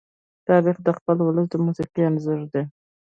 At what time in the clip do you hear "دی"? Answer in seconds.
2.53-2.63